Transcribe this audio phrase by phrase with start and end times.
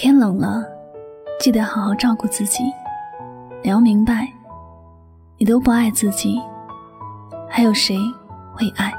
[0.00, 0.64] 天冷了，
[1.40, 2.62] 记得好好照顾自己。
[3.64, 4.32] 你要明白，
[5.36, 6.40] 你都不爱自己，
[7.48, 7.98] 还有谁
[8.54, 8.94] 会爱？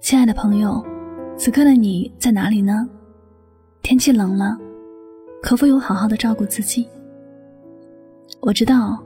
[0.00, 0.80] 亲爱的朋友，
[1.36, 2.88] 此刻的你在哪里呢？
[3.82, 4.56] 天气冷了，
[5.42, 6.88] 可否有好好的照顾自己？
[8.40, 9.02] 我知道，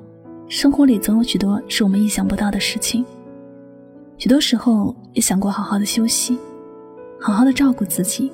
[0.46, 3.02] 生活里总有许多是我们意想不到的事情。
[4.20, 6.38] 许多时候也想过好好的休息，
[7.19, 8.30] 好好的照顾自己，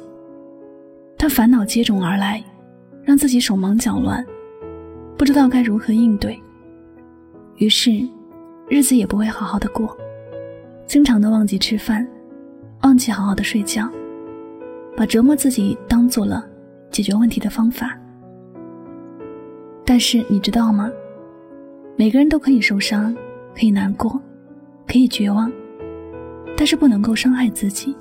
[1.17, 2.43] 但烦恼接踵而来，
[3.05, 4.27] 让自己手忙脚乱，
[5.17, 6.37] 不知道该如何应对。
[7.59, 7.93] 于是，
[8.69, 9.97] 日子也不会好好的过，
[10.89, 12.05] 经常的忘记吃饭。
[12.83, 13.89] 忘记好好的睡觉，
[14.97, 16.45] 把折磨自己当做了
[16.91, 17.97] 解决问题的方法。
[19.85, 20.91] 但是你知道吗？
[21.97, 23.17] 每个人都可以受伤，
[23.55, 24.21] 可以难过，
[24.87, 25.51] 可以绝望，
[26.57, 27.95] 但是不能够伤害自己。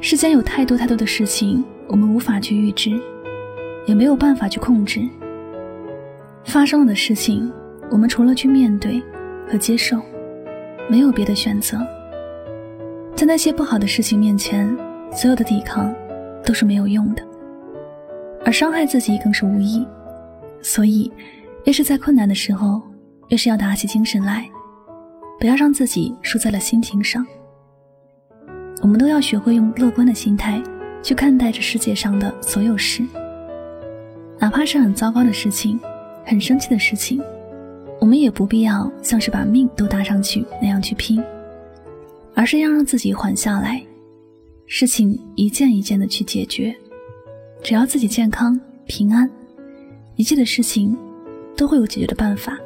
[0.00, 3.00] 世间有太多太多的事情，我们无法去预知，
[3.86, 5.06] 也没有办法去控制。
[6.44, 7.52] 发生了的事情，
[7.90, 9.02] 我们除了去面对
[9.48, 10.00] 和接受，
[10.88, 11.78] 没有别的选择。
[13.14, 14.76] 在那些不好的事情面前，
[15.12, 15.92] 所有的抵抗
[16.44, 17.22] 都是没有用的，
[18.44, 19.86] 而伤害自己更是无益。
[20.62, 21.10] 所以，
[21.64, 22.82] 越是在困难的时候，
[23.28, 24.48] 越是要打起精神来，
[25.38, 27.26] 不要让自己输在了心情上。
[28.82, 30.62] 我们都要学会用乐观的心态
[31.02, 33.02] 去看待这世界上的所有事，
[34.38, 35.80] 哪怕是很糟糕的事情、
[36.24, 37.22] 很生气的事情，
[38.00, 41.22] 我们也不必要像是把命都搭上去那样去拼。
[42.34, 43.82] 而是要让自己缓下来，
[44.66, 46.76] 事情一件一件的去解决。
[47.62, 49.28] 只要自己健康平安，
[50.16, 50.94] 一切的事情
[51.56, 52.58] 都会有解决的办法。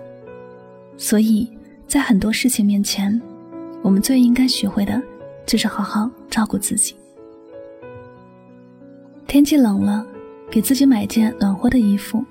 [0.97, 1.49] 所以
[1.91, 3.21] 在很多事情面前，
[3.83, 5.03] 我们最应该学会的
[5.45, 6.95] 就是好好照顾自己。
[9.27, 10.07] 天气冷了，
[10.49, 12.25] 给自己买件暖和的衣服，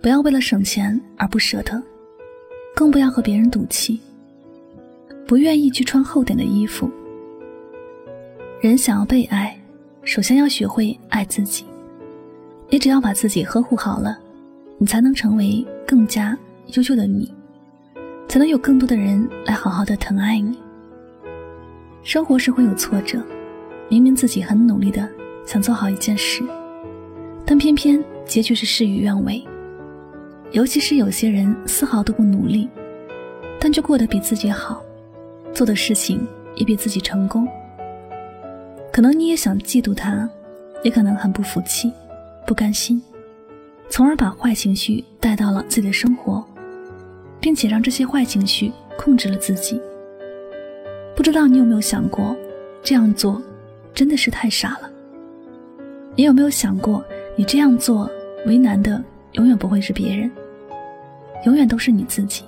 [0.00, 1.82] 不要为了省钱而不舍得，
[2.74, 4.00] 更不要和别人赌气。
[5.26, 6.90] 不愿意去穿厚点的衣服。
[8.62, 9.54] 人想要被爱，
[10.02, 11.66] 首先要学会爱自己。
[12.70, 14.18] 你只要把自己呵护好了，
[14.78, 16.34] 你才能成为更加
[16.68, 17.30] 优秀的你，
[18.28, 20.58] 才能有更多的人来好好的疼爱你。
[22.02, 23.22] 生活是会有挫折，
[23.88, 25.08] 明明自己很努力的
[25.46, 26.42] 想做好一件事，
[27.44, 29.42] 但偏偏结局是事与愿违。
[30.52, 32.68] 尤其是有些人丝毫都不努力，
[33.60, 34.82] 但却过得比自己好。
[35.52, 37.48] 做的事情也比自己成功，
[38.92, 40.28] 可能你也想嫉妒他，
[40.84, 41.92] 也可能很不服气、
[42.46, 43.02] 不甘心，
[43.90, 46.44] 从而把坏情绪带到了自己的生活，
[47.40, 49.80] 并且让这些坏情绪控制了自己。
[51.14, 52.36] 不知道你有没有想过，
[52.82, 53.42] 这样做
[53.94, 54.90] 真的是太傻了？
[56.14, 57.04] 你有没有想过，
[57.36, 58.10] 你这样做
[58.46, 60.30] 为难的永远不会是别人，
[61.44, 62.44] 永远都是你自己。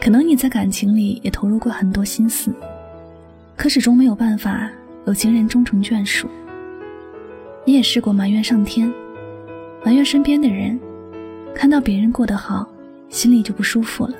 [0.00, 2.52] 可能你在感情里也投入过很多心思，
[3.56, 4.70] 可始终没有办法
[5.06, 6.28] 有情人终成眷属。
[7.64, 8.92] 你也试过埋怨上天，
[9.84, 10.78] 埋怨身边的人，
[11.52, 12.66] 看到别人过得好，
[13.08, 14.14] 心里就不舒服了。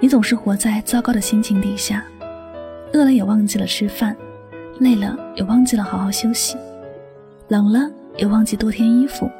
[0.00, 2.04] 你总是活在糟糕的心情底下，
[2.92, 4.16] 饿了也忘记了吃饭，
[4.78, 6.56] 累了也忘记了好好休息，
[7.48, 9.30] 冷了也忘记多添衣服。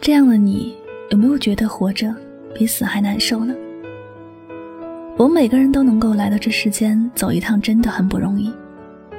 [0.00, 0.76] 这样的你，
[1.10, 2.14] 有没有觉得活着？
[2.52, 3.54] 比死还难受呢。
[5.16, 8.52] 我们每个人都能够来到这世间走一趟，真的很不容易。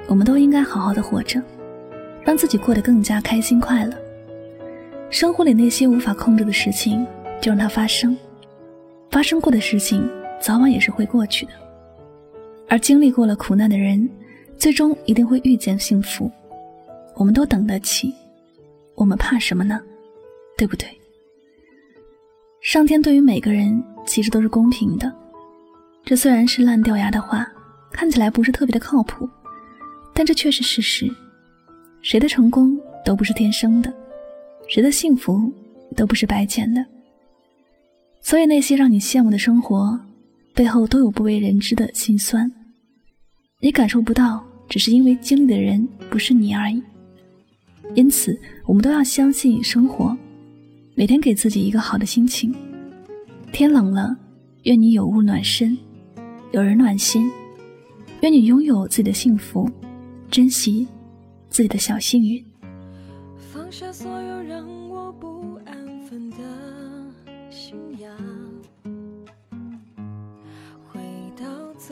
[0.07, 1.41] 我们都应该好好的活着，
[2.23, 3.93] 让自己过得更加开心快乐。
[5.09, 7.05] 生活里那些无法控制的事情，
[7.41, 8.15] 就让它发生。
[9.09, 10.07] 发生过的事情，
[10.39, 11.51] 早晚也是会过去的。
[12.69, 14.09] 而经历过了苦难的人，
[14.57, 16.31] 最终一定会遇见幸福。
[17.15, 18.13] 我们都等得起，
[18.95, 19.81] 我们怕什么呢？
[20.57, 20.87] 对不对？
[22.61, 25.11] 上天对于每个人其实都是公平的，
[26.05, 27.45] 这虽然是烂掉牙的话，
[27.91, 29.27] 看起来不是特别的靠谱，
[30.13, 31.11] 但这却是事实。
[32.01, 33.91] 谁的成功都不是天生的，
[34.67, 35.51] 谁的幸福
[35.95, 36.85] 都不是白捡的。
[38.31, 39.99] 所以那些让你羡慕的生活，
[40.53, 42.49] 背后都有不为人知的辛酸，
[43.59, 46.81] 你感受不到，只是因为经历的人不是你而已。
[47.93, 50.17] 因此，我们都要相信生活。
[50.95, 52.55] 每天给自己一个好的心情。
[53.51, 54.15] 天冷了，
[54.63, 55.77] 愿你有物暖身，
[56.53, 57.29] 有人暖心。
[58.21, 59.69] 愿你拥有自己的幸福，
[60.29, 60.87] 珍惜
[61.49, 62.41] 自己的小幸运。
[63.51, 65.75] 放下所有让我不安
[66.05, 66.37] 分的，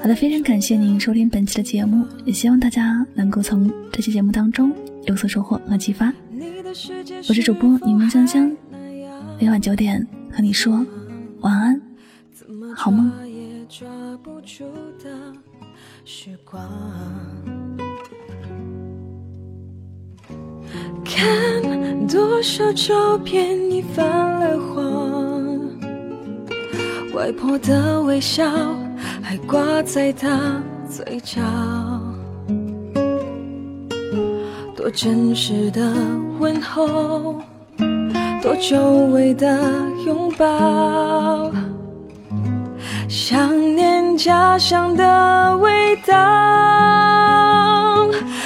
[0.02, 4.72] 好的，非常感谢您收听本期的节目，也希望大家能够从这期节目当中
[5.06, 6.14] 有所收获和启发。
[7.28, 8.50] 我是主播柠檬香香，
[9.40, 10.86] 每晚九点和你说
[11.42, 11.82] 晚安，
[12.76, 13.12] 好梦。
[21.04, 24.58] 看多少照片已泛了，
[27.20, 28.50] 外婆的微笑
[29.22, 30.30] 还挂在她
[30.90, 31.42] 嘴角，
[34.74, 35.82] 多真实的
[36.40, 37.36] 问候，
[38.42, 38.82] 多久
[39.12, 39.60] 违的
[40.06, 41.52] 拥抱，
[43.10, 46.16] 想念家乡的味道，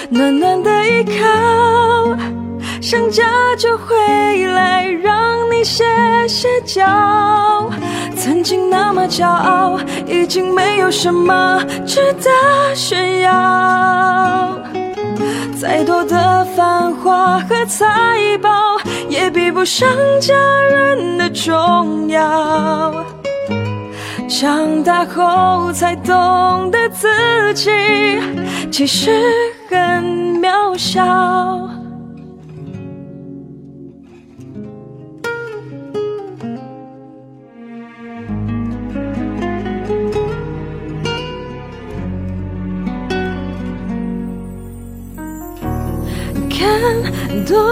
[0.09, 2.17] 暖暖的依靠。
[2.81, 3.23] 想家
[3.55, 3.95] 就回
[4.47, 4.52] 来，
[5.63, 5.83] 歇
[6.27, 7.69] 歇脚。
[8.15, 12.29] 曾经那么骄傲，已经没有什么值得
[12.75, 13.31] 炫耀。
[15.59, 18.49] 再多的繁华和财宝，
[19.09, 19.87] 也比不上
[20.19, 20.33] 家
[20.69, 22.93] 人的重要。
[24.27, 27.69] 长大后才懂得自己
[28.71, 29.23] 其实
[29.69, 30.03] 很
[30.41, 31.72] 渺小。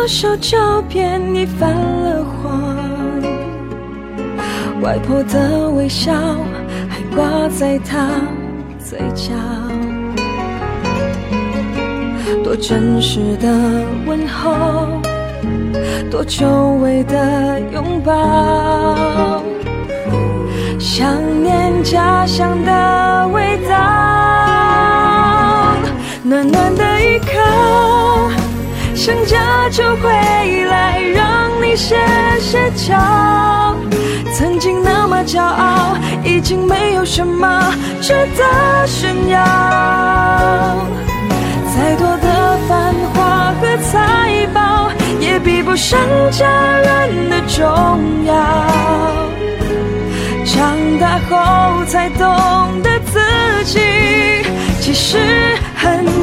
[0.01, 3.21] 多少照片已泛了黄，
[4.81, 6.11] 外婆的微笑
[6.89, 8.09] 还挂在她
[8.79, 9.35] 嘴角，
[12.43, 13.47] 多真实的
[14.07, 14.99] 问候，
[16.09, 16.47] 多久
[16.81, 19.43] 违的拥抱，
[20.79, 22.71] 想念家乡的
[29.03, 30.11] 想家就回
[30.65, 31.97] 来，让你歇
[32.39, 33.75] 歇脚。
[34.31, 39.43] 曾经那么骄傲，已经没有什么值得炫耀。
[41.73, 45.99] 再多的繁华和财宝，也比不上
[46.29, 46.45] 家
[46.77, 48.35] 人的重要。
[50.45, 53.19] 长大后才懂得自
[53.65, 53.79] 己
[54.79, 55.17] 其实
[55.75, 56.20] 很。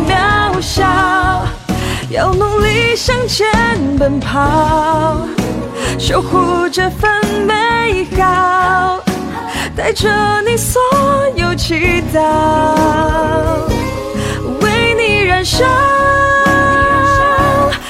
[2.10, 3.46] 要努力向前
[3.98, 5.28] 奔跑，
[5.98, 7.10] 守护这份
[7.46, 8.98] 美好，
[9.76, 10.08] 带着
[10.40, 10.80] 你所
[11.36, 12.18] 有祈祷，
[14.62, 15.66] 为你燃烧，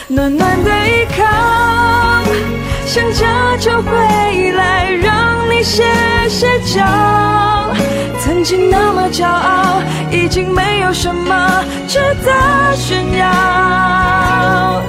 [0.09, 1.25] 暖暖的依靠。
[2.87, 5.85] 想家就回来，让你歇
[6.29, 7.68] 歇脚。
[8.49, 14.83] 曾经那么骄傲，已经没有什么值得炫耀。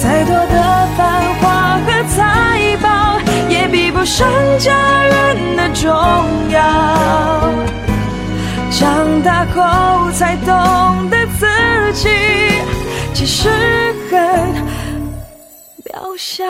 [0.00, 3.20] 再多的繁华和财宝，
[3.50, 4.26] 也比不上
[4.58, 4.72] 家
[5.04, 5.86] 人的重
[6.48, 6.62] 要。
[8.70, 12.08] 长大后才懂得自己
[13.12, 13.50] 其实
[14.10, 14.18] 很
[15.84, 16.42] 渺小。